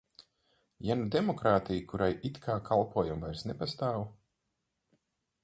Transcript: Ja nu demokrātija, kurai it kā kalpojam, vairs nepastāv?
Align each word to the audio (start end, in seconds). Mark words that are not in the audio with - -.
Ja 0.87 0.95
nu 1.01 1.03
demokrātija, 1.15 1.83
kurai 1.91 2.07
it 2.31 2.41
kā 2.47 2.57
kalpojam, 2.71 3.23
vairs 3.27 3.45
nepastāv? 3.51 4.03